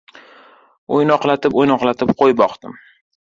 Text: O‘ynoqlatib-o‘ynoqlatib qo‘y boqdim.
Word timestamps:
O‘ynoqlatib-o‘ynoqlatib 0.95 2.13
qo‘y 2.23 2.35
boqdim. 2.43 2.75